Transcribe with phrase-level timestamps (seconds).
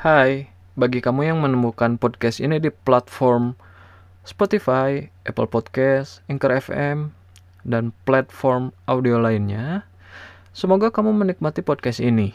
[0.00, 0.48] Hai,
[0.80, 3.52] bagi kamu yang menemukan podcast ini di platform
[4.24, 7.12] Spotify, Apple Podcast, Anchor FM,
[7.68, 9.84] dan platform audio lainnya,
[10.56, 12.32] semoga kamu menikmati podcast ini.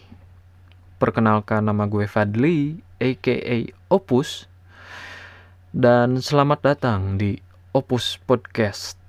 [1.02, 4.46] Perkenalkan nama gue Fadli, aka Opus,
[5.74, 7.42] dan selamat datang di
[7.74, 9.02] Opus Podcast.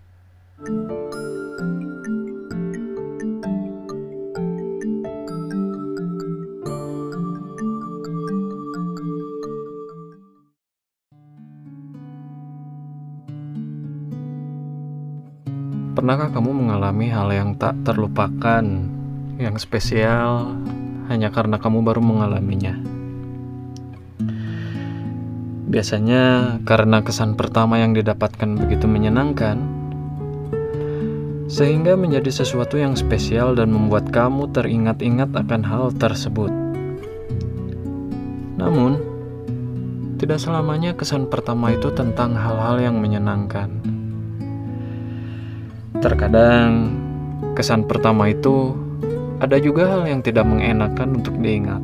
[16.06, 18.62] Pernahkah kamu mengalami hal yang tak terlupakan,
[19.42, 20.54] yang spesial,
[21.10, 22.78] hanya karena kamu baru mengalaminya?
[25.66, 26.22] Biasanya
[26.62, 29.58] karena kesan pertama yang didapatkan begitu menyenangkan,
[31.50, 36.54] sehingga menjadi sesuatu yang spesial dan membuat kamu teringat-ingat akan hal tersebut.
[38.54, 39.02] Namun,
[40.22, 43.95] tidak selamanya kesan pertama itu tentang hal-hal yang menyenangkan
[46.00, 46.92] Terkadang
[47.56, 48.76] kesan pertama itu
[49.40, 51.82] ada juga hal yang tidak mengenakan untuk diingat.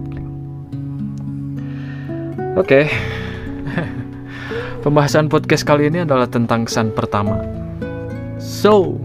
[2.56, 2.88] Oke.
[4.84, 7.40] Pembahasan podcast kali ini adalah tentang kesan pertama.
[8.36, 9.00] So,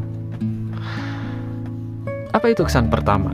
[2.36, 3.32] apa itu kesan pertama?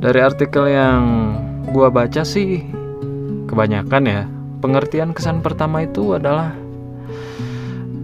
[0.00, 1.02] Dari artikel yang
[1.74, 2.62] gua baca sih
[3.50, 4.22] kebanyakan ya,
[4.62, 6.54] pengertian kesan pertama itu adalah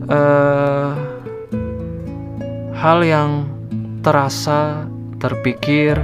[0.08, 0.94] uh,
[2.74, 3.46] hal yang
[4.02, 4.90] terasa,
[5.22, 5.94] terpikir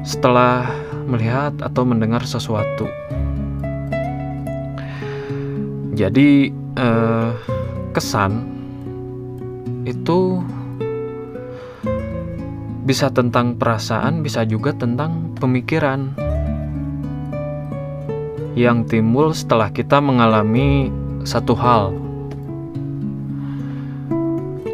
[0.00, 0.64] setelah
[1.04, 2.88] melihat atau mendengar sesuatu.
[5.92, 7.36] Jadi uh,
[7.92, 8.46] kesan
[9.84, 10.40] itu
[12.88, 16.16] bisa tentang perasaan, bisa juga tentang pemikiran
[18.56, 20.88] yang timbul setelah kita mengalami
[21.28, 22.07] satu hal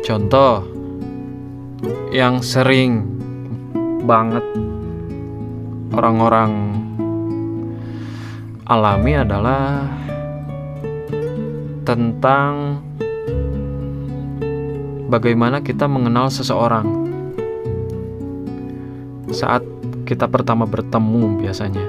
[0.05, 0.61] Contoh
[2.13, 3.09] yang sering
[4.05, 4.45] banget
[5.97, 6.53] orang-orang
[8.69, 9.89] alami adalah
[11.89, 12.85] tentang
[15.09, 16.85] bagaimana kita mengenal seseorang
[19.33, 19.65] saat
[20.05, 21.89] kita pertama bertemu biasanya.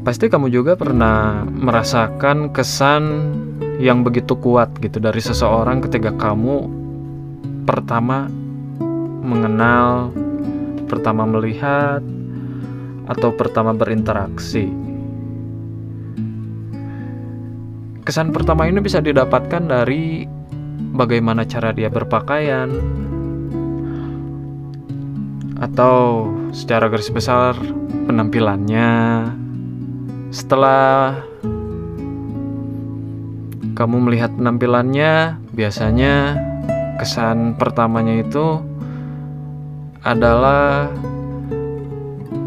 [0.00, 3.04] Pasti kamu juga pernah merasakan kesan
[3.76, 6.68] yang begitu kuat gitu dari seseorang ketika kamu
[7.68, 8.30] pertama
[9.26, 10.14] mengenal,
[10.86, 12.00] pertama melihat,
[13.10, 14.70] atau pertama berinteraksi.
[18.06, 20.30] Kesan pertama ini bisa didapatkan dari
[20.94, 22.70] bagaimana cara dia berpakaian,
[25.58, 27.58] atau secara garis besar
[28.06, 29.26] penampilannya.
[30.30, 31.18] Setelah
[33.76, 36.40] kamu melihat penampilannya, biasanya
[36.96, 38.64] kesan pertamanya itu
[40.00, 40.88] adalah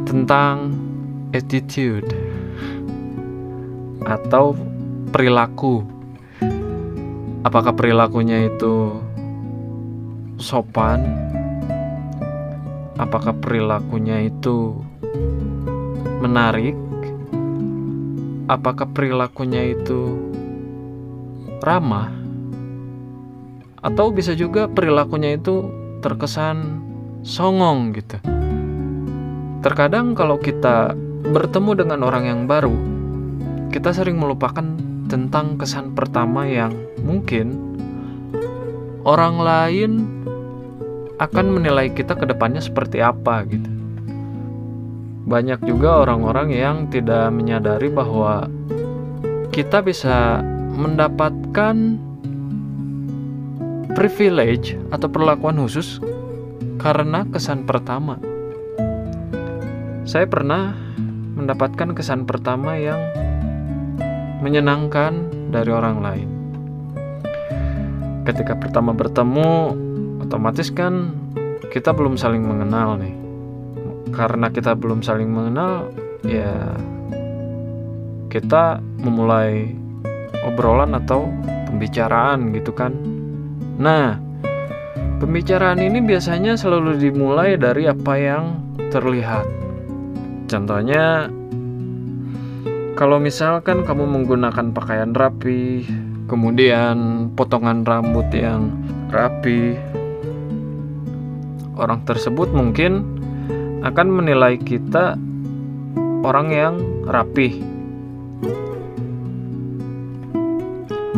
[0.09, 0.73] tentang
[1.29, 2.09] attitude
[4.09, 4.57] atau
[5.13, 5.85] perilaku.
[7.45, 8.97] Apakah perilakunya itu
[10.41, 11.05] sopan?
[12.97, 14.81] Apakah perilakunya itu
[16.25, 16.73] menarik?
[18.49, 20.28] Apakah perilakunya itu
[21.63, 22.11] ramah
[23.79, 25.67] atau bisa juga perilakunya itu
[26.03, 26.83] terkesan
[27.23, 28.19] songong gitu.
[29.59, 30.95] Terkadang kalau kita
[31.29, 32.71] bertemu dengan orang yang baru,
[33.71, 34.63] kita sering melupakan
[35.11, 36.71] tentang kesan pertama yang
[37.03, 37.75] mungkin
[39.03, 39.91] orang lain
[41.19, 43.67] akan menilai kita ke depannya seperti apa gitu.
[45.27, 48.47] Banyak juga orang-orang yang tidak menyadari bahwa
[49.51, 50.39] kita bisa
[50.79, 51.99] mendapatkan
[53.99, 55.99] privilege atau perlakuan khusus
[56.79, 58.15] karena kesan pertama.
[60.07, 60.71] Saya pernah
[61.35, 62.97] mendapatkan kesan pertama yang
[64.39, 66.29] menyenangkan dari orang lain.
[68.23, 69.75] Ketika pertama bertemu,
[70.23, 71.11] otomatis kan
[71.75, 73.15] kita belum saling mengenal nih.
[74.15, 75.91] Karena kita belum saling mengenal,
[76.23, 76.55] ya
[78.31, 79.75] kita memulai
[80.47, 81.27] obrolan atau
[81.67, 82.95] pembicaraan gitu kan.
[83.79, 84.19] Nah,
[85.19, 88.43] pembicaraan ini biasanya selalu dimulai dari apa yang
[88.91, 89.45] terlihat.
[90.49, 91.29] Contohnya,
[92.97, 95.87] kalau misalkan kamu menggunakan pakaian rapi,
[96.27, 98.73] kemudian potongan rambut yang
[99.13, 99.77] rapi,
[101.79, 103.05] orang tersebut mungkin
[103.87, 105.15] akan menilai kita
[106.27, 106.75] orang yang
[107.07, 107.78] rapih.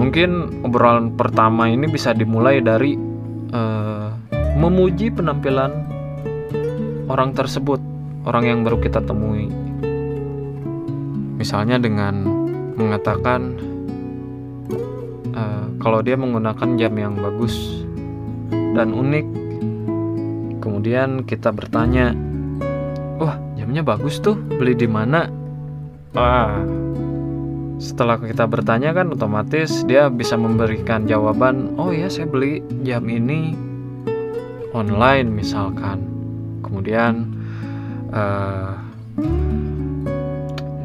[0.02, 2.98] Mungkin obrolan pertama ini bisa dimulai dari
[3.54, 4.10] uh,
[4.58, 5.70] memuji penampilan
[7.06, 7.78] orang tersebut,
[8.26, 9.46] orang yang baru kita temui.
[11.38, 12.26] Misalnya dengan
[12.82, 13.62] mengatakan
[15.38, 17.86] uh, kalau dia menggunakan jam yang bagus
[18.74, 19.26] dan unik,
[20.66, 22.18] kemudian kita bertanya,
[23.22, 25.30] wah jamnya bagus tuh, beli di mana?
[26.18, 26.58] Wah,
[27.82, 33.58] setelah kita bertanya kan otomatis dia bisa memberikan jawaban, oh ya saya beli jam ini
[34.78, 36.06] online misalkan.
[36.62, 37.34] Kemudian
[38.14, 38.78] uh,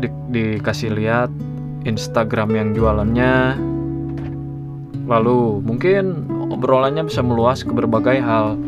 [0.00, 1.28] di, dikasih lihat
[1.84, 3.60] Instagram yang jualannya
[5.06, 8.58] lalu mungkin obrolannya bisa meluas ke berbagai hal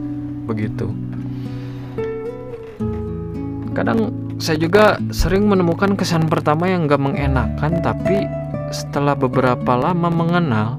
[0.47, 0.87] begitu
[3.75, 8.27] kadang saya juga sering menemukan kesan pertama yang gak mengenakan tapi
[8.71, 10.79] setelah beberapa lama mengenal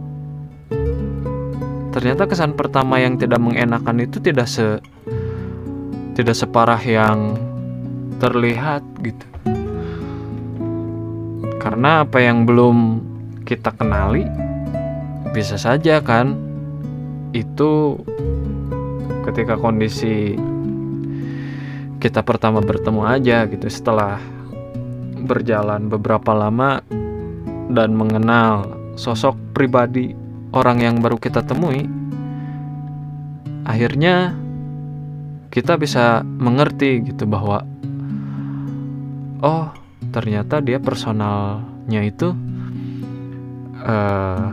[1.92, 4.80] ternyata kesan pertama yang tidak mengenakan itu tidak se
[6.20, 7.40] tidak separah yang
[8.20, 9.26] terlihat gitu.
[11.60, 13.00] Karena apa yang belum
[13.48, 14.28] kita kenali
[15.32, 16.36] bisa saja kan
[17.32, 17.96] itu
[19.24, 20.36] ketika kondisi
[22.00, 24.24] kita pertama bertemu aja gitu setelah
[25.20, 26.80] berjalan beberapa lama
[27.70, 30.16] dan mengenal sosok pribadi
[30.56, 31.86] orang yang baru kita temui
[33.68, 34.34] akhirnya
[35.52, 37.68] kita bisa mengerti gitu bahwa
[39.44, 39.68] oh
[40.16, 42.32] ternyata dia personalnya itu
[43.84, 44.48] uh,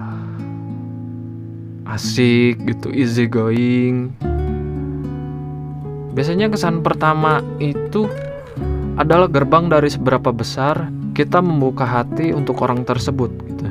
[1.94, 4.10] asik gitu easy going
[6.16, 8.08] biasanya kesan pertama itu
[8.96, 13.68] adalah gerbang dari seberapa besar kita membuka hati untuk orang tersebut gitu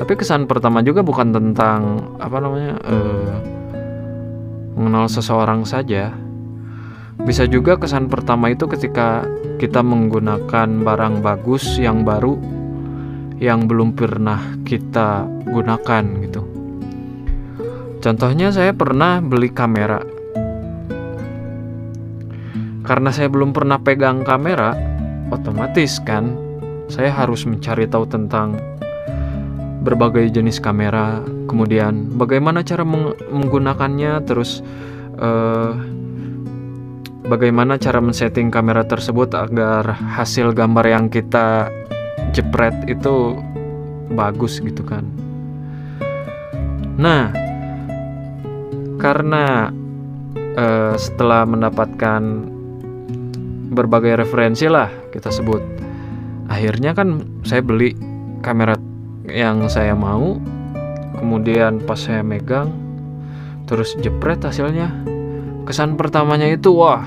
[0.00, 3.36] tapi kesan pertama juga bukan tentang apa namanya uh,
[4.76, 6.16] mengenal seseorang saja
[7.20, 9.24] bisa juga kesan pertama itu ketika
[9.56, 12.36] kita menggunakan barang bagus yang baru
[13.36, 16.42] yang belum pernah kita gunakan gitu.
[18.00, 20.15] Contohnya saya pernah beli kamera.
[22.86, 24.70] Karena saya belum pernah pegang kamera,
[25.34, 26.38] otomatis kan
[26.86, 28.62] saya harus mencari tahu tentang
[29.82, 31.18] berbagai jenis kamera,
[31.50, 34.62] kemudian bagaimana cara menggunakannya, terus
[35.18, 35.74] uh,
[37.26, 41.70] bagaimana cara men-setting kamera tersebut agar hasil gambar yang kita
[42.30, 43.34] jepret itu
[44.14, 45.02] bagus gitu kan.
[46.98, 47.34] Nah,
[49.02, 49.74] karena
[50.54, 52.54] uh, setelah mendapatkan
[53.70, 55.62] berbagai referensi lah kita sebut,
[56.46, 57.94] akhirnya kan saya beli
[58.42, 58.78] kamera
[59.26, 60.38] yang saya mau,
[61.18, 62.70] kemudian pas saya megang,
[63.66, 64.92] terus jepret hasilnya.
[65.66, 67.02] Kesan pertamanya itu wah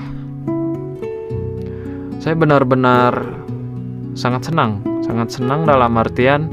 [2.20, 3.40] saya benar-benar
[4.12, 6.52] sangat senang sangat senang dalam artian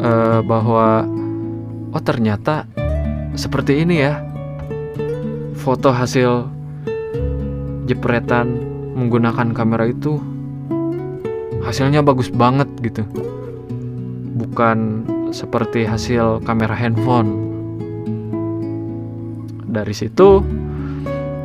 [0.00, 1.04] uh, bahwa
[1.92, 2.64] oh ternyata
[3.36, 4.24] seperti ini ya
[5.52, 6.48] foto hasil
[7.84, 10.16] jepretan menggunakan kamera itu
[11.60, 13.04] hasilnya bagus banget gitu.
[14.40, 15.04] Bukan
[15.36, 17.44] seperti hasil kamera handphone.
[19.68, 20.40] Dari situ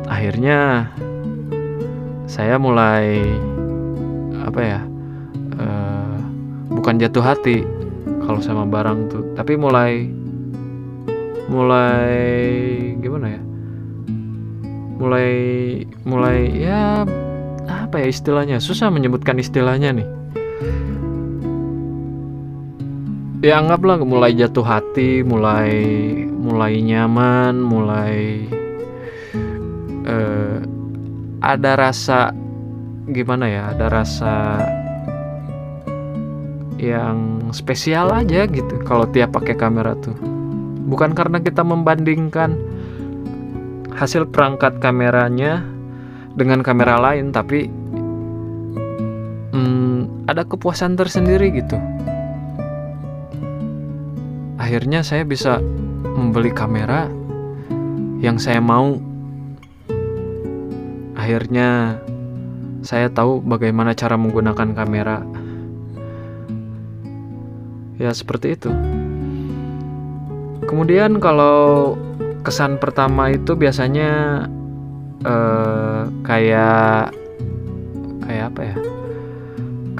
[0.08, 0.88] akhirnya
[2.24, 3.20] saya mulai
[4.48, 4.80] apa ya
[5.60, 6.16] uh,
[6.72, 7.68] bukan jatuh hati
[8.24, 10.08] kalau sama barang tuh tapi mulai
[11.52, 12.16] mulai
[13.04, 13.42] gimana ya?
[15.02, 15.30] Mulai
[16.06, 17.04] mulai ya
[17.92, 18.56] apa ya istilahnya?
[18.56, 20.08] Susah menyebutkan istilahnya nih.
[23.44, 25.76] Ya anggaplah mulai jatuh hati mulai
[26.24, 28.48] mulai nyaman mulai
[30.08, 30.64] uh,
[31.44, 32.32] ada rasa
[33.12, 34.64] gimana ya ada rasa
[36.80, 40.16] yang spesial aja gitu kalau tiap pakai kamera tuh.
[40.88, 42.56] Bukan karena kita membandingkan
[43.92, 45.60] hasil perangkat kameranya
[46.40, 47.81] dengan kamera lain tapi
[50.32, 51.76] ada kepuasan tersendiri gitu
[54.56, 55.60] akhirnya saya bisa
[56.16, 57.06] membeli kamera
[58.22, 59.12] yang saya mau
[61.22, 62.02] Akhirnya
[62.82, 65.22] saya tahu bagaimana cara menggunakan kamera.
[68.02, 68.74] Ya seperti itu.
[70.66, 71.94] Kemudian kalau
[72.42, 74.44] kesan pertama itu biasanya
[75.22, 77.14] uh, kayak
[78.42, 78.76] apa ya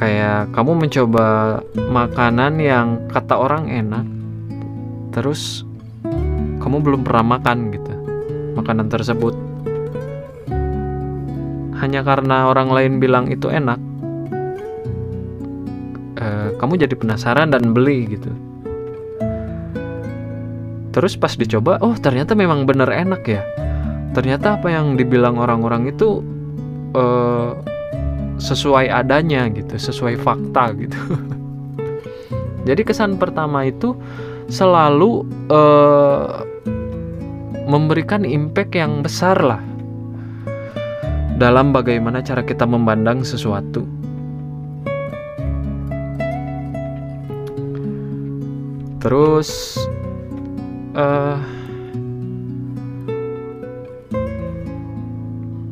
[0.03, 4.03] kayak kamu mencoba makanan yang kata orang enak
[5.15, 5.63] terus
[6.59, 7.95] kamu belum pernah makan gitu.
[8.59, 9.35] Makanan tersebut.
[11.79, 13.79] Hanya karena orang lain bilang itu enak
[16.19, 18.35] eh, kamu jadi penasaran dan beli gitu.
[20.91, 23.47] Terus pas dicoba oh ternyata memang bener enak ya.
[24.19, 26.21] Ternyata apa yang dibilang orang-orang itu
[26.93, 27.57] uh,
[28.43, 30.99] sesuai adanya gitu sesuai fakta gitu.
[32.69, 33.95] Jadi kesan pertama itu
[34.51, 36.43] selalu uh,
[37.71, 39.63] memberikan impact yang besar lah
[41.39, 43.87] dalam bagaimana cara kita memandang sesuatu.
[49.03, 49.75] Terus
[50.95, 51.35] uh,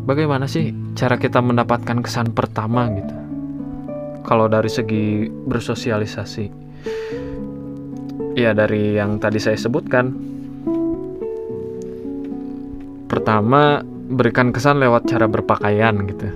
[0.03, 3.17] bagaimana sih cara kita mendapatkan kesan pertama gitu.
[4.21, 6.45] Kalau dari segi bersosialisasi
[8.37, 10.13] ya dari yang tadi saya sebutkan
[13.09, 13.81] pertama
[14.13, 16.29] berikan kesan lewat cara berpakaian gitu.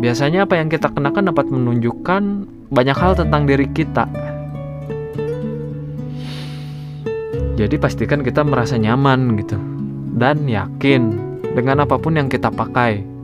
[0.00, 2.22] Biasanya apa yang kita kenakan dapat menunjukkan
[2.72, 4.08] banyak hal tentang diri kita.
[7.60, 9.60] Jadi pastikan kita merasa nyaman gitu
[10.16, 11.12] dan yakin
[11.52, 13.15] dengan apa pun yang kita pakai.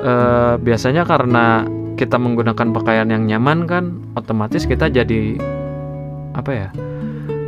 [0.00, 0.12] E,
[0.60, 3.84] biasanya karena kita menggunakan pakaian yang nyaman kan,
[4.16, 5.36] otomatis kita jadi
[6.36, 6.68] apa ya?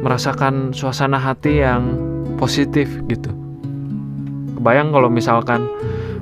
[0.03, 1.95] merasakan suasana hati yang
[2.35, 3.31] positif gitu.
[4.59, 5.71] Kebayang kalau misalkan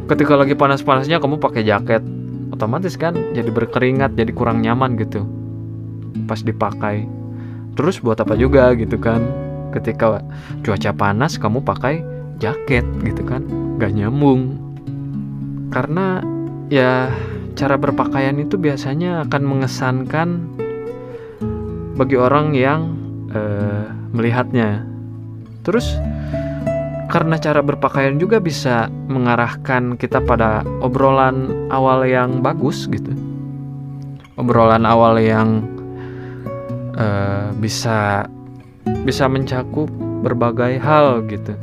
[0.04, 2.04] ketika lagi panas-panasnya kamu pakai jaket,
[2.52, 5.24] otomatis kan jadi berkeringat, jadi kurang nyaman gitu
[6.26, 7.06] pas dipakai
[7.78, 9.22] terus buat apa juga gitu kan
[9.74, 10.22] ketika
[10.66, 12.02] cuaca panas kamu pakai
[12.42, 13.46] jaket gitu kan
[13.78, 14.58] gak nyambung
[15.70, 16.22] karena
[16.70, 17.10] ya
[17.54, 20.28] cara berpakaian itu biasanya akan mengesankan
[21.94, 22.94] bagi orang yang
[23.30, 24.86] uh, melihatnya
[25.62, 25.86] terus
[27.10, 33.10] karena cara berpakaian juga bisa mengarahkan kita pada obrolan awal yang bagus gitu
[34.38, 35.66] obrolan awal yang
[36.96, 38.24] uh, bisa
[39.04, 39.88] bisa mencakup
[40.24, 41.56] berbagai hal gitu.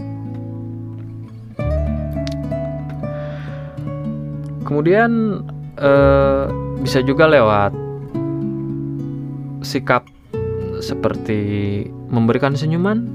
[4.68, 5.42] Kemudian
[5.80, 6.52] uh,
[6.84, 7.72] bisa juga lewat
[9.64, 10.04] sikap
[10.84, 11.40] seperti
[12.12, 13.08] memberikan senyuman.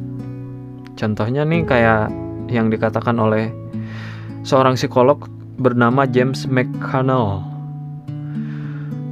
[0.96, 2.08] Contohnya nih kayak
[2.48, 3.52] yang dikatakan oleh
[4.42, 5.28] seorang psikolog
[5.60, 7.44] bernama James McConnell.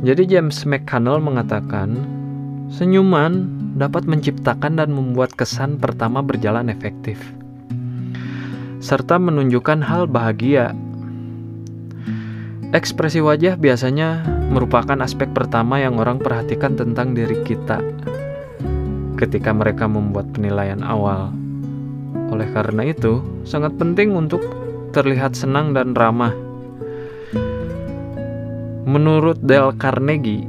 [0.00, 2.20] Jadi James McConnell mengatakan
[2.70, 7.18] Senyuman dapat menciptakan dan membuat kesan pertama berjalan efektif,
[8.78, 10.70] serta menunjukkan hal bahagia.
[12.70, 17.82] Ekspresi wajah biasanya merupakan aspek pertama yang orang perhatikan tentang diri kita
[19.18, 21.34] ketika mereka membuat penilaian awal.
[22.30, 24.38] Oleh karena itu, sangat penting untuk
[24.94, 26.30] terlihat senang dan ramah.
[28.86, 30.46] Menurut Dale Carnegie,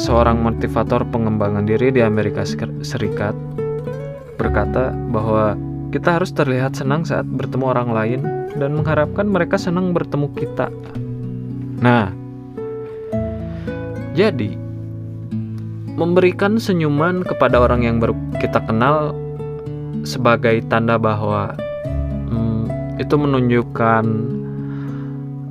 [0.00, 2.48] seorang motivator pengembangan diri di Amerika
[2.80, 3.36] Serikat
[4.40, 5.52] berkata bahwa
[5.94, 8.20] kita harus terlihat senang saat bertemu orang lain
[8.58, 10.66] dan mengharapkan mereka senang bertemu kita.
[11.78, 12.10] Nah,
[14.18, 14.58] jadi
[15.94, 19.14] memberikan senyuman kepada orang yang baru kita kenal
[20.02, 21.54] sebagai tanda bahwa
[22.26, 24.04] hmm, itu menunjukkan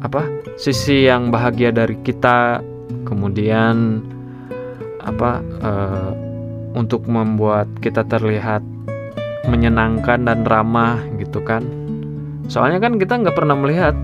[0.03, 0.27] apa
[0.59, 2.59] sisi yang bahagia dari kita,
[3.07, 4.03] kemudian
[4.99, 6.11] apa uh,
[6.75, 8.59] untuk membuat kita terlihat
[9.47, 11.63] menyenangkan dan ramah gitu kan.
[12.47, 13.95] Soalnya kan kita nggak pernah melihat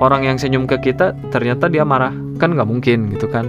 [0.00, 2.12] orang yang senyum ke kita ternyata dia marah.
[2.36, 3.48] Kan nggak mungkin gitu kan.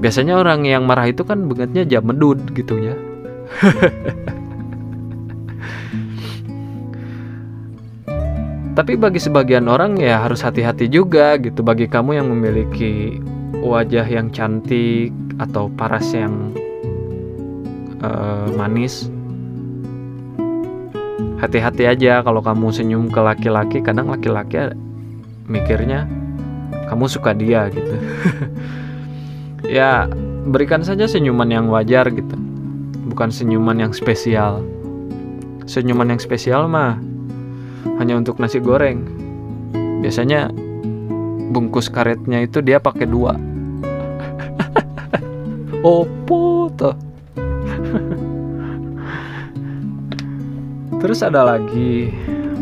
[0.00, 2.94] Biasanya orang yang marah itu kan bengetnya jam medud gitu ya.
[8.74, 11.62] Tapi bagi sebagian orang ya harus hati-hati juga gitu.
[11.62, 13.22] Bagi kamu yang memiliki
[13.62, 16.50] wajah yang cantik atau paras yang
[18.02, 19.13] uh, manis
[21.44, 23.84] hati-hati aja kalau kamu senyum ke laki-laki.
[23.84, 24.72] Kadang laki-laki
[25.44, 26.08] mikirnya
[26.88, 27.94] kamu suka dia gitu.
[29.64, 30.04] Ya
[30.44, 32.36] berikan saja senyuman yang wajar gitu.
[33.08, 34.60] Bukan senyuman yang spesial.
[35.64, 37.00] Senyuman yang spesial mah
[37.96, 39.08] hanya untuk nasi goreng.
[40.04, 40.52] Biasanya
[41.48, 43.40] bungkus karetnya itu dia pakai dua.
[45.80, 46.43] Opo
[51.04, 52.08] terus ada lagi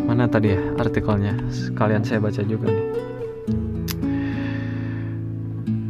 [0.02, 1.38] mana tadi ya artikelnya?
[1.78, 2.86] Kalian saya baca juga nih.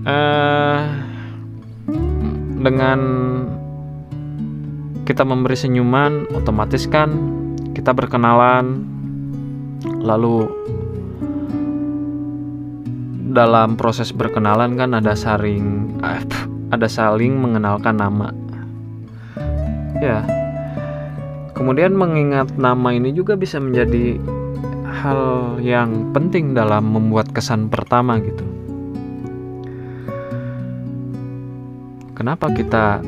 [0.05, 0.83] Uh,
[2.61, 3.01] dengan
[5.09, 7.17] kita memberi senyuman otomatis kan
[7.73, 8.85] kita berkenalan.
[10.05, 10.45] Lalu
[13.33, 16.21] dalam proses berkenalan kan ada saling eh,
[16.69, 18.29] ada saling mengenalkan nama.
[20.05, 20.21] Ya
[21.63, 24.19] kemudian mengingat nama ini juga bisa menjadi
[24.83, 28.43] hal yang penting dalam membuat kesan pertama gitu
[32.19, 32.99] kenapa kita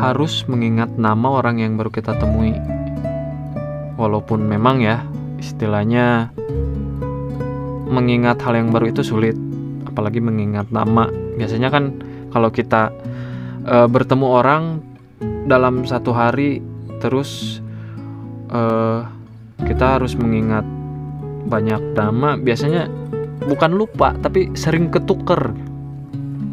[0.00, 2.56] harus mengingat nama orang yang baru kita temui.
[4.00, 5.04] Walaupun memang ya,
[5.36, 6.32] istilahnya
[7.90, 9.36] mengingat hal yang baru itu sulit,
[9.84, 11.10] apalagi mengingat nama.
[11.36, 12.00] Biasanya kan
[12.32, 12.88] kalau kita
[13.68, 14.62] e, bertemu orang
[15.44, 16.64] dalam satu hari
[17.00, 17.58] terus
[18.52, 18.60] e,
[19.64, 20.62] kita harus mengingat
[21.48, 22.86] banyak nama, biasanya
[23.48, 25.56] bukan lupa tapi sering ketuker.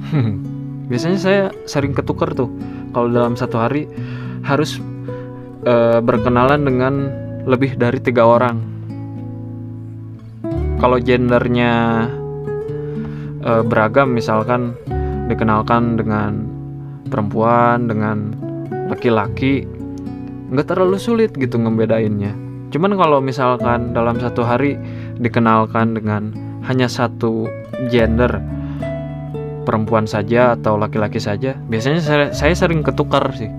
[0.89, 2.49] biasanya saya sering ketuker tuh.
[2.95, 3.85] Kalau dalam satu hari
[4.47, 4.79] harus
[5.67, 6.93] e, berkenalan dengan
[7.43, 8.57] lebih dari tiga orang.
[10.79, 12.07] Kalau gendernya
[13.43, 14.71] e, beragam misalkan
[15.27, 16.47] dikenalkan dengan
[17.07, 18.31] perempuan dengan
[18.87, 19.67] laki-laki
[20.51, 22.31] nggak terlalu sulit gitu ngebedainnya.
[22.71, 24.75] Cuman kalau misalkan dalam satu hari
[25.19, 26.35] dikenalkan dengan
[26.67, 27.47] hanya satu
[27.87, 28.43] gender
[29.63, 33.51] perempuan saja atau laki-laki saja biasanya saya, saya sering ketukar sih.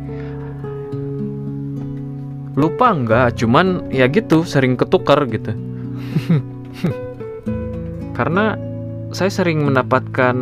[2.59, 5.53] Lupa enggak cuman ya gitu sering ketukar gitu.
[8.19, 8.59] Karena
[9.15, 10.37] saya sering mendapatkan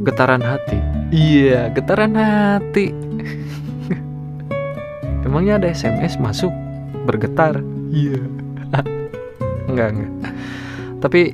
[0.00, 0.78] getaran hati.
[1.12, 3.01] Iya getaran hati
[5.32, 6.52] emangnya ada SMS masuk?
[7.08, 7.56] Bergetar?
[7.88, 8.20] Iya.
[9.72, 10.12] Enggak enggak.
[11.00, 11.32] Tapi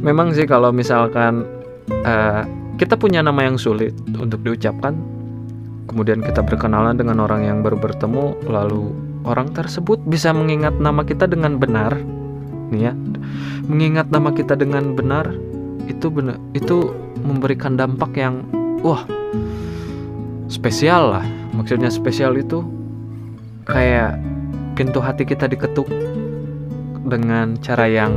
[0.00, 1.44] memang sih kalau misalkan
[2.08, 2.40] uh,
[2.80, 4.96] kita punya nama yang sulit untuk diucapkan,
[5.92, 8.96] kemudian kita berkenalan dengan orang yang baru bertemu, lalu
[9.28, 11.92] orang tersebut bisa mengingat nama kita dengan benar,
[12.72, 12.92] nih ya,
[13.68, 15.28] mengingat nama kita dengan benar
[15.84, 18.40] itu benar itu memberikan dampak yang
[18.80, 19.04] wah
[20.48, 21.26] spesial lah.
[21.52, 22.64] Maksudnya spesial itu
[23.64, 24.20] kayak
[24.76, 25.88] pintu hati kita diketuk
[27.04, 28.12] dengan cara yang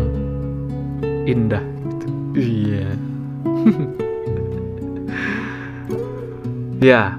[1.28, 1.64] indah.
[1.64, 2.08] Gitu.
[2.38, 2.90] Iya.
[6.78, 7.18] Ya,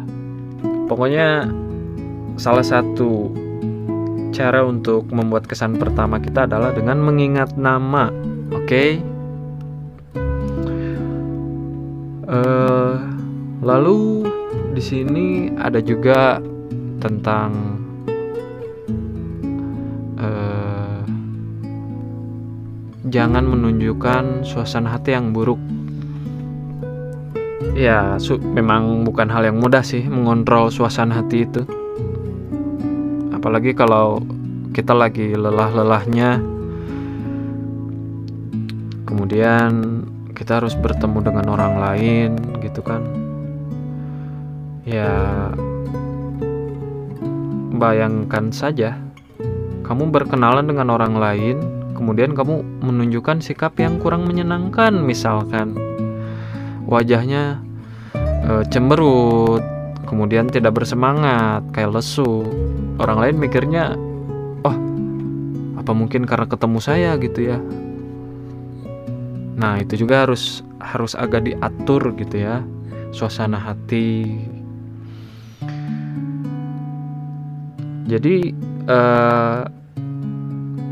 [0.87, 1.51] pokoknya
[2.39, 3.35] salah satu
[4.31, 8.07] cara untuk membuat kesan pertama kita adalah dengan mengingat nama.
[8.55, 8.63] Oke.
[8.63, 8.91] Okay?
[12.31, 12.95] Uh, eh,
[13.67, 14.31] lalu
[14.79, 15.27] di sini
[15.59, 16.39] ada juga
[17.03, 17.78] tentang
[23.09, 25.61] jangan menunjukkan suasana hati yang buruk.
[27.77, 31.63] Ya su memang bukan hal yang mudah sih mengontrol suasana hati itu.
[33.33, 34.21] Apalagi kalau
[34.73, 36.41] kita lagi lelah-lelahnya.
[39.09, 40.05] Kemudian
[40.37, 43.03] kita harus bertemu dengan orang lain gitu kan.
[44.85, 45.13] Ya
[47.79, 48.99] bayangkan saja
[49.87, 55.75] kamu berkenalan dengan orang lain kemudian kamu menunjukkan sikap yang kurang menyenangkan misalkan
[56.87, 57.59] wajahnya
[58.47, 59.61] e, cemberut,
[60.07, 62.47] kemudian tidak bersemangat, kayak lesu.
[63.03, 63.99] Orang lain mikirnya,
[64.63, 64.77] "Oh,
[65.77, 67.59] apa mungkin karena ketemu saya gitu ya?"
[69.59, 72.63] Nah, itu juga harus harus agak diatur gitu ya,
[73.11, 74.39] suasana hati.
[78.09, 78.57] Jadi
[78.89, 79.63] eh,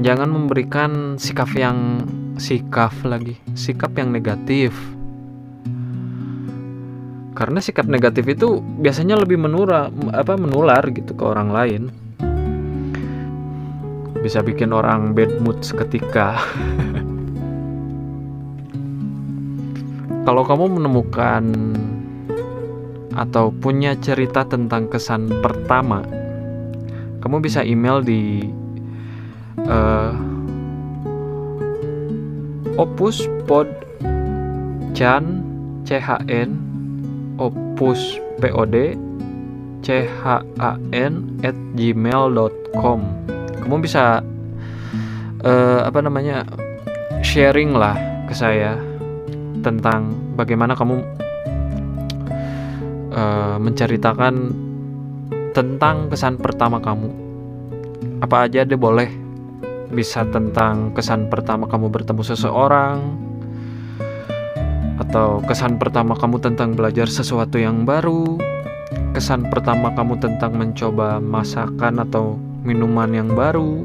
[0.01, 2.05] jangan memberikan sikap yang
[2.37, 4.77] sikap lagi, sikap yang negatif.
[7.37, 11.83] Karena sikap negatif itu biasanya lebih menura apa menular gitu ke orang lain.
[14.25, 16.41] Bisa bikin orang bad mood seketika.
[20.27, 21.45] Kalau kamu menemukan
[23.17, 26.05] atau punya cerita tentang kesan pertama
[27.27, 28.47] kamu bisa email di
[29.67, 30.13] uh,
[32.77, 33.69] opus pod
[34.97, 35.43] chan
[35.87, 36.51] chn
[37.39, 38.75] opus pod
[39.83, 40.07] chan
[41.43, 43.01] at gmail.com
[43.63, 44.23] kamu bisa
[45.43, 46.47] uh, apa namanya
[47.23, 47.95] sharing lah
[48.27, 48.79] ke saya
[49.63, 51.03] tentang bagaimana kamu
[53.11, 54.55] uh, menceritakan
[55.57, 57.09] tentang kesan pertama kamu.
[58.21, 59.26] Apa aja deh boleh
[59.91, 62.99] bisa tentang kesan pertama kamu bertemu seseorang
[64.97, 68.41] atau kesan pertama kamu tentang belajar sesuatu yang baru,
[69.13, 73.85] kesan pertama kamu tentang mencoba masakan atau minuman yang baru,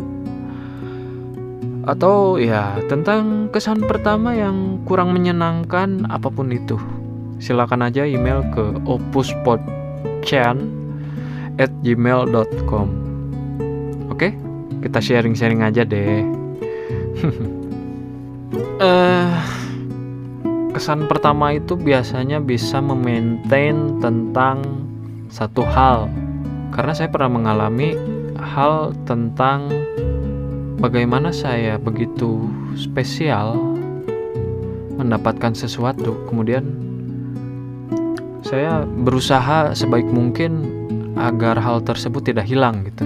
[1.83, 6.79] atau ya tentang kesan pertama yang kurang menyenangkan apa pun itu.
[7.43, 10.57] Silakan aja email ke opuspodchan
[11.59, 13.10] at gmail.com
[14.81, 16.25] kita sharing-sharing aja deh.
[18.81, 19.31] uh,
[20.75, 24.65] kesan pertama itu biasanya bisa memaintain tentang
[25.29, 26.09] satu hal.
[26.73, 27.93] Karena saya pernah mengalami
[28.41, 29.69] hal tentang
[30.81, 33.55] bagaimana saya begitu spesial
[34.97, 36.17] mendapatkan sesuatu.
[36.25, 36.65] Kemudian
[38.41, 40.65] saya berusaha sebaik mungkin
[41.15, 43.05] agar hal tersebut tidak hilang gitu.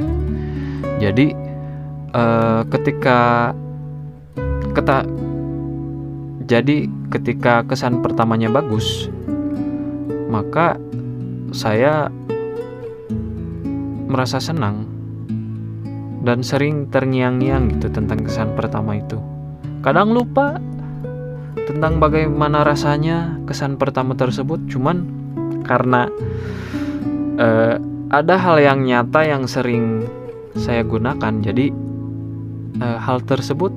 [1.04, 1.45] Jadi
[2.16, 3.52] eh, ketika
[4.72, 5.04] keta
[6.46, 9.10] jadi ketika kesan pertamanya bagus,
[10.30, 10.78] maka
[11.52, 12.14] saya
[14.06, 14.86] merasa senang
[16.22, 19.18] dan sering terngiang-ngiang gitu tentang kesan pertama itu.
[19.82, 20.62] Kadang lupa
[21.66, 25.06] tentang bagaimana rasanya kesan pertama tersebut, cuman
[25.66, 26.10] karena
[27.42, 27.82] uh,
[28.14, 30.06] ada hal yang nyata yang sering
[30.54, 31.74] saya gunakan, jadi
[32.82, 33.72] uh, hal tersebut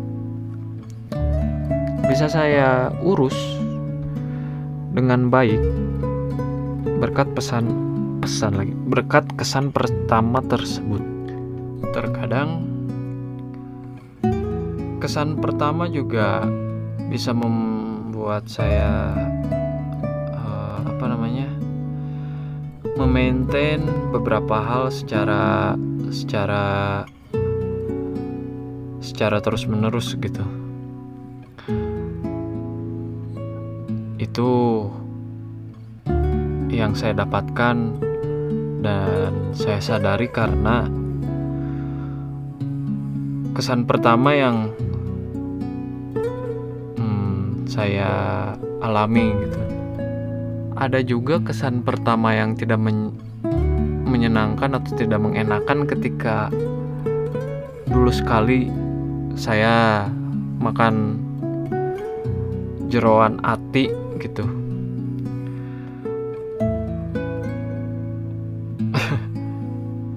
[2.08, 3.37] bisa saya urus
[4.96, 5.61] dengan baik.
[6.98, 7.68] Berkat pesan
[8.24, 8.74] pesan lagi.
[8.74, 11.04] Berkat kesan pertama tersebut.
[11.94, 12.64] Terkadang
[14.98, 16.42] kesan pertama juga
[17.06, 19.14] bisa membuat saya
[20.34, 21.48] uh, apa namanya
[22.98, 25.78] memaintain beberapa hal secara
[26.11, 27.06] secara
[29.00, 30.42] secara terus menerus gitu
[34.18, 34.50] itu
[36.68, 37.76] yang saya dapatkan
[38.78, 40.87] dan saya sadari karena
[43.58, 44.70] kesan pertama yang
[46.94, 48.11] hmm, saya
[48.78, 49.61] alami gitu.
[50.78, 53.11] Ada juga kesan pertama yang tidak men
[54.06, 56.48] menyenangkan atau tidak mengenakan ketika
[57.90, 58.70] dulu sekali
[59.38, 60.11] saya
[60.59, 61.14] makan
[62.90, 63.87] jeroan ati
[64.18, 64.42] gitu.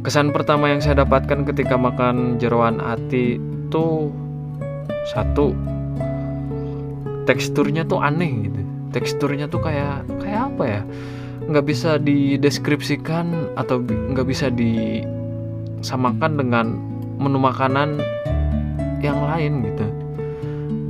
[0.10, 4.10] Kesan pertama yang saya dapatkan ketika makan jeroan ati itu
[5.14, 5.54] satu
[7.30, 8.58] teksturnya tuh aneh gitu.
[8.90, 10.82] Teksturnya tuh kayak kayak apa ya?
[11.46, 16.74] Nggak bisa dideskripsikan atau nggak bisa disamakan dengan
[17.22, 18.02] menu makanan
[19.02, 19.86] yang lain gitu.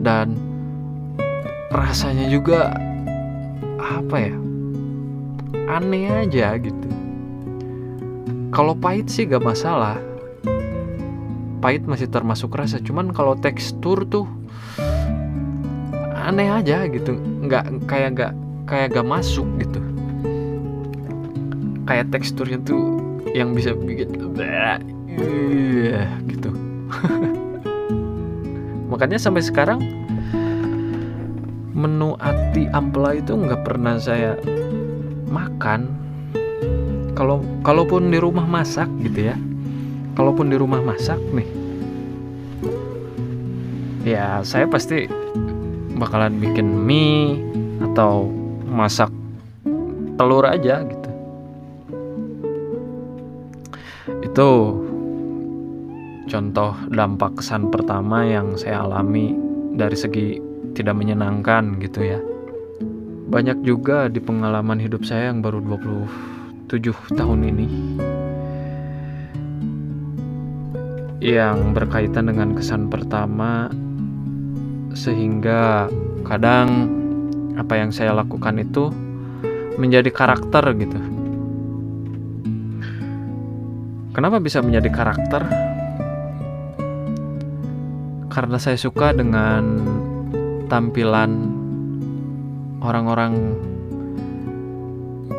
[0.04, 0.36] Dan
[1.72, 2.76] rasanya juga
[3.80, 4.36] apa ya?
[5.72, 6.88] Aneh aja gitu.
[8.52, 9.98] Kalau pahit sih gak masalah.
[11.64, 14.28] Pahit masih termasuk rasa cuman kalau tekstur tuh
[16.14, 17.16] aneh aja gitu.
[17.16, 18.34] Nggak kayak gak
[18.68, 19.80] kayak gak masuk gitu.
[21.88, 24.80] Kayak teksturnya tuh yang bisa bikin uh,
[26.28, 26.50] gitu
[29.02, 29.82] makanya sampai sekarang
[31.74, 34.38] menu ati ampela itu nggak pernah saya
[35.26, 35.90] makan.
[37.18, 39.42] Kalau kalaupun di rumah masak gitu ya
[40.14, 41.50] kalaupun di rumah masak nih
[44.06, 45.10] ya saya pasti
[45.98, 47.42] bakalan bikin mie
[47.82, 48.30] atau
[48.70, 49.10] masak
[50.14, 51.10] telur aja gitu.
[54.30, 54.50] Itu
[56.32, 59.36] contoh dampak kesan pertama yang saya alami
[59.76, 60.40] dari segi
[60.72, 62.20] tidak menyenangkan gitu ya.
[63.28, 65.60] Banyak juga di pengalaman hidup saya yang baru
[66.72, 67.68] 27 tahun ini
[71.20, 73.68] yang berkaitan dengan kesan pertama
[74.96, 75.92] sehingga
[76.24, 76.88] kadang
[77.60, 78.88] apa yang saya lakukan itu
[79.76, 81.00] menjadi karakter gitu.
[84.12, 85.72] Kenapa bisa menjadi karakter?
[88.32, 89.84] Karena saya suka dengan
[90.72, 91.52] tampilan
[92.80, 93.60] orang-orang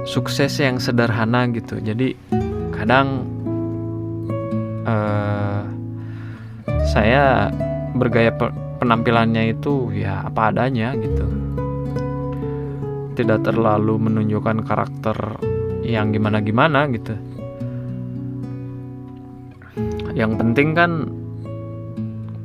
[0.05, 1.81] sukses yang sederhana gitu.
[1.81, 2.13] Jadi
[2.77, 3.25] kadang
[4.85, 5.65] uh,
[6.93, 7.49] saya
[7.97, 8.29] bergaya
[8.77, 11.25] penampilannya itu ya apa adanya gitu.
[13.17, 15.17] Tidak terlalu menunjukkan karakter
[15.81, 17.17] yang gimana-gimana gitu.
[20.13, 21.22] Yang penting kan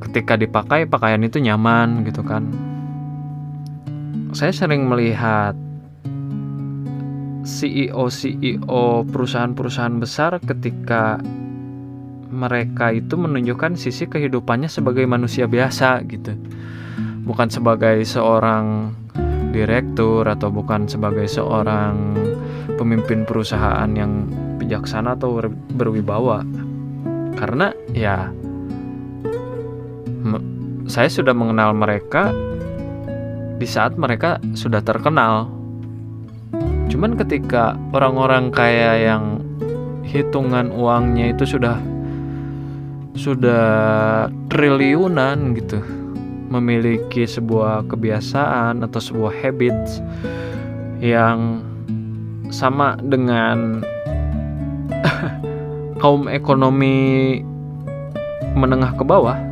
[0.03, 2.45] ketika dipakai pakaian itu nyaman gitu kan
[4.35, 5.57] saya sering melihat
[7.47, 11.15] CEO CEO perusahaan-perusahaan besar ketika
[12.27, 16.35] mereka itu menunjukkan sisi kehidupannya sebagai manusia biasa gitu.
[17.23, 18.91] Bukan sebagai seorang
[19.55, 22.19] direktur atau bukan sebagai seorang
[22.75, 24.27] pemimpin perusahaan yang
[24.59, 25.39] bijaksana atau
[25.71, 26.43] berwibawa.
[27.39, 28.27] Karena ya
[30.87, 32.31] saya sudah mengenal mereka
[33.59, 35.51] di saat mereka sudah terkenal.
[36.87, 39.43] Cuman ketika orang-orang kaya yang
[40.07, 41.75] hitungan uangnya itu sudah
[43.19, 43.67] sudah
[44.47, 45.83] triliunan gitu
[46.47, 49.99] memiliki sebuah kebiasaan atau sebuah habits
[51.03, 51.59] yang
[52.47, 53.83] sama dengan
[56.01, 57.43] kaum ekonomi
[58.55, 59.46] menengah ke bawah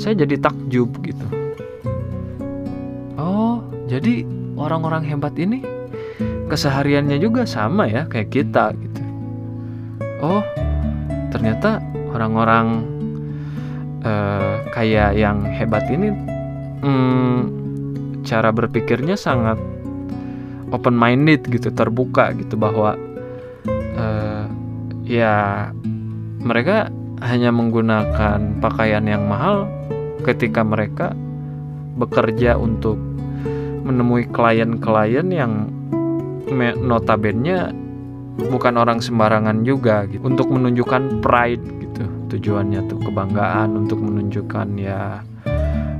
[0.00, 1.26] saya jadi takjub gitu
[3.18, 4.24] oh jadi
[4.56, 5.64] orang-orang hebat ini
[6.52, 9.02] kesehariannya juga sama ya kayak kita gitu.
[10.20, 10.44] Oh,
[11.32, 11.80] ternyata
[12.12, 12.84] orang-orang
[14.04, 16.12] uh, kayak yang hebat ini
[16.84, 17.40] hmm,
[18.22, 19.56] cara berpikirnya sangat
[20.68, 23.00] open minded gitu, terbuka gitu bahwa
[23.96, 24.44] uh,
[25.08, 25.68] ya
[26.44, 26.92] mereka
[27.24, 29.64] hanya menggunakan pakaian yang mahal
[30.22, 31.12] ketika mereka
[31.98, 32.96] bekerja untuk
[33.82, 35.68] menemui klien-klien yang
[36.78, 37.74] notabene
[38.48, 40.22] bukan orang sembarangan juga gitu.
[40.24, 42.04] Untuk menunjukkan pride gitu.
[42.32, 45.20] Tujuannya tuh kebanggaan untuk menunjukkan ya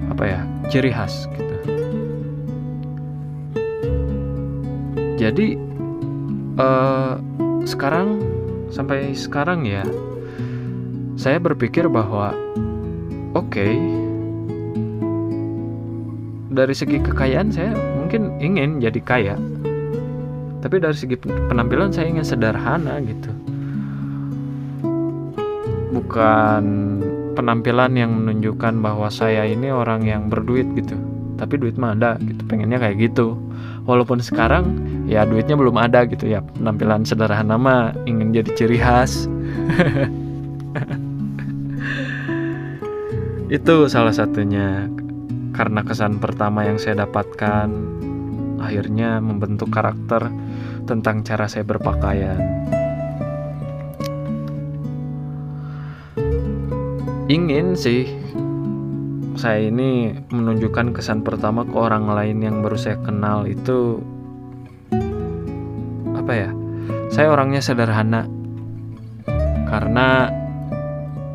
[0.09, 0.41] apa ya
[0.73, 1.57] ciri khas gitu.
[5.21, 5.55] Jadi
[6.59, 7.15] uh,
[7.63, 8.19] sekarang
[8.73, 9.85] sampai sekarang ya
[11.15, 12.35] saya berpikir bahwa
[13.37, 13.77] oke okay,
[16.53, 19.35] dari segi kekayaan saya mungkin ingin jadi kaya.
[20.62, 23.33] Tapi dari segi penampilan saya ingin sederhana gitu.
[25.97, 26.65] Bukan
[27.35, 30.95] penampilan yang menunjukkan bahwa saya ini orang yang berduit gitu.
[31.41, 33.35] Tapi duit mah ada gitu pengennya kayak gitu.
[33.83, 34.79] Walaupun sekarang
[35.11, 36.45] ya duitnya belum ada gitu ya.
[36.55, 39.27] Penampilan sederhana mah ingin jadi ciri khas.
[43.53, 44.88] Itu salah satunya
[45.53, 47.69] karena kesan pertama yang saya dapatkan
[48.59, 50.33] akhirnya membentuk karakter
[50.88, 52.41] tentang cara saya berpakaian.
[57.29, 58.09] Ingin sih
[59.37, 64.01] saya ini menunjukkan kesan pertama ke orang lain yang baru saya kenal itu
[66.12, 66.51] apa ya?
[67.12, 68.25] Saya orangnya sederhana
[69.69, 70.29] karena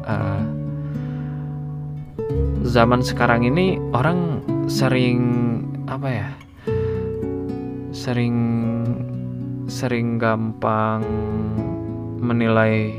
[0.06, 0.57] uh,
[2.68, 5.24] zaman sekarang ini orang sering
[5.88, 6.30] apa ya?
[7.98, 8.38] sering
[9.66, 11.02] sering gampang
[12.22, 12.94] menilai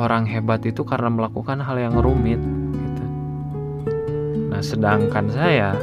[0.00, 2.40] orang hebat itu karena melakukan hal yang rumit
[2.72, 3.04] gitu.
[4.48, 5.76] Nah, sedangkan saya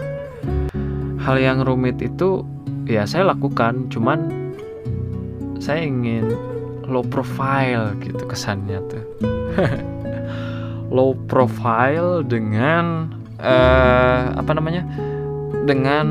[1.22, 2.42] hal yang rumit itu
[2.90, 4.50] ya saya lakukan, cuman
[5.62, 6.34] saya ingin
[6.90, 9.06] low profile gitu kesannya tuh.
[10.96, 14.84] low profile dengan uh, apa namanya?
[15.66, 16.06] dengan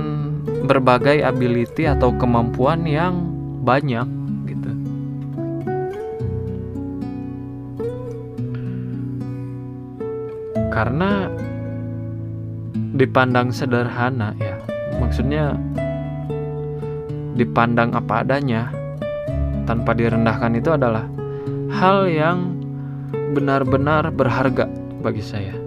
[0.66, 3.22] berbagai ability atau kemampuan yang
[3.62, 4.04] banyak
[4.50, 4.70] gitu.
[10.74, 11.30] Karena
[12.98, 14.58] dipandang sederhana ya,
[14.98, 15.54] maksudnya
[17.38, 18.70] dipandang apa adanya
[19.66, 21.06] tanpa direndahkan itu adalah
[21.74, 22.58] hal yang
[23.34, 24.70] benar-benar berharga
[25.02, 25.63] bagi saya.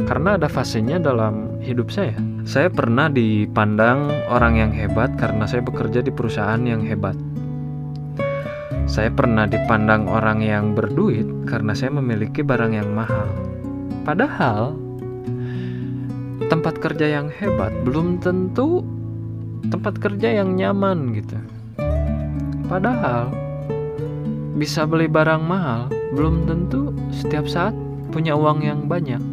[0.00, 2.16] Karena ada fasenya dalam hidup saya.
[2.48, 7.14] Saya pernah dipandang orang yang hebat karena saya bekerja di perusahaan yang hebat.
[8.88, 13.28] Saya pernah dipandang orang yang berduit karena saya memiliki barang yang mahal.
[14.02, 14.76] Padahal
[16.50, 18.84] tempat kerja yang hebat belum tentu
[19.72, 21.38] tempat kerja yang nyaman gitu.
[22.68, 23.32] Padahal
[24.60, 27.72] bisa beli barang mahal belum tentu setiap saat
[28.12, 29.31] punya uang yang banyak.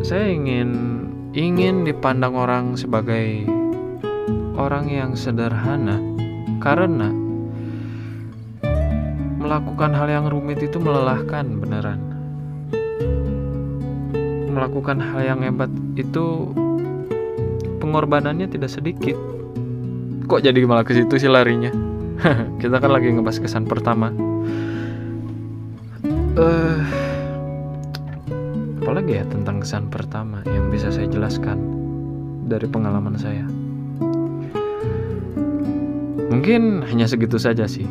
[0.00, 0.68] Saya ingin
[1.36, 3.44] ingin dipandang orang sebagai
[4.56, 6.00] orang yang sederhana.
[6.60, 7.08] Karena
[9.40, 12.00] melakukan hal yang rumit itu melelahkan beneran.
[14.50, 16.52] Melakukan hal yang hebat itu
[17.80, 19.16] pengorbanannya tidak sedikit.
[20.28, 21.72] Kok jadi malah ke situ sih larinya?
[22.60, 24.12] Kita kan lagi ngebahas kesan pertama.
[26.36, 27.09] Eh uh,
[28.90, 31.62] apalagi ya tentang kesan pertama yang bisa saya jelaskan
[32.50, 33.46] dari pengalaman saya.
[36.26, 37.86] Mungkin hanya segitu saja sih.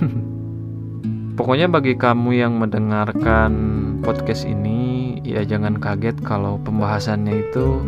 [1.36, 3.52] Pokoknya bagi kamu yang mendengarkan
[4.00, 7.84] podcast ini, ya jangan kaget kalau pembahasannya itu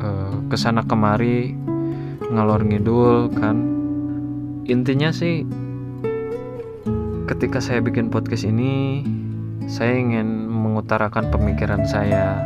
[0.00, 1.52] uh, ke sana kemari
[2.32, 3.60] ngalor ngidul kan.
[4.64, 5.44] Intinya sih,
[7.32, 9.00] ketika saya bikin podcast ini,
[9.64, 12.36] saya ingin mengutarakan pemikiran saya.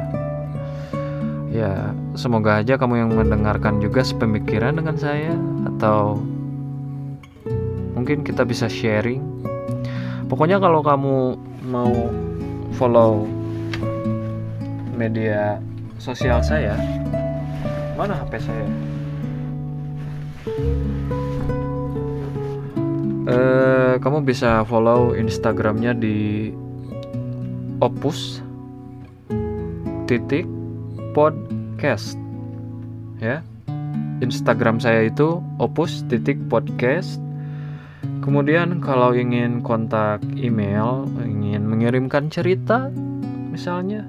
[1.50, 5.34] Ya, semoga aja kamu yang mendengarkan juga sepemikiran dengan saya
[5.74, 6.22] atau
[7.98, 9.26] mungkin kita bisa sharing.
[10.30, 11.34] Pokoknya kalau kamu
[11.66, 11.94] mau
[12.78, 13.26] follow
[14.94, 15.58] media
[15.98, 16.78] sosial saya,
[17.98, 18.66] mana HP saya?
[23.26, 26.54] Eh, kamu bisa follow Instagramnya di
[27.82, 28.38] opus
[30.06, 30.46] titik
[31.10, 32.14] podcast
[33.18, 33.42] ya.
[34.22, 37.18] Instagram saya itu opus titik podcast.
[38.22, 42.90] Kemudian kalau ingin kontak email ingin mengirimkan cerita
[43.50, 44.06] misalnya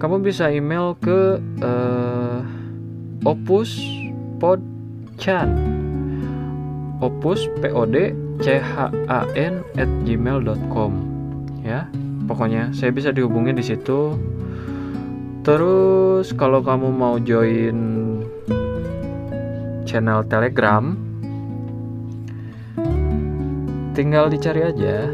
[0.00, 2.40] kamu bisa email ke uh,
[3.24, 3.76] opus
[4.40, 5.82] podchan
[7.02, 7.98] opus pod
[8.38, 9.54] chan
[10.06, 10.92] gmail.com
[11.66, 11.90] ya
[12.30, 14.14] pokoknya saya bisa dihubungi di situ.
[15.42, 17.78] Terus kalau kamu mau join
[19.82, 20.94] channel telegram
[23.92, 25.10] tinggal dicari aja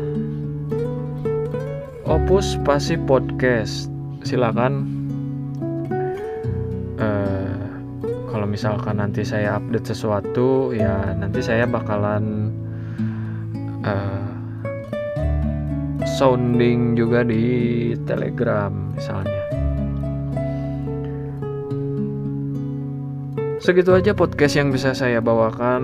[2.04, 3.88] opus pasti podcast.
[4.22, 4.72] Silakan
[7.00, 7.37] uh,
[8.58, 12.50] misalkan nanti saya update sesuatu ya nanti saya bakalan
[13.86, 14.26] uh,
[16.02, 19.46] sounding juga di Telegram misalnya.
[23.62, 25.82] Segitu aja podcast yang bisa saya bawakan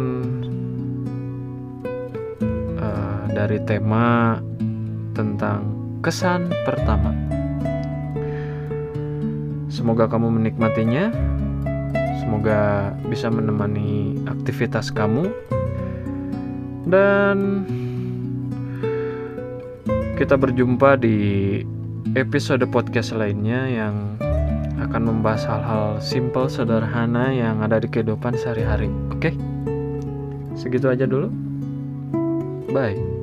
[2.74, 4.42] uh, dari tema
[5.14, 5.62] tentang
[6.02, 7.14] kesan pertama.
[9.70, 11.33] Semoga kamu menikmatinya.
[12.22, 15.30] Semoga bisa menemani aktivitas kamu.
[16.84, 17.64] Dan
[20.14, 21.60] kita berjumpa di
[22.14, 24.14] episode podcast lainnya yang
[24.78, 28.90] akan membahas hal-hal simple, sederhana yang ada di kehidupan sehari-hari.
[29.10, 29.34] Oke,
[30.54, 31.30] segitu aja dulu.
[32.70, 33.13] Bye.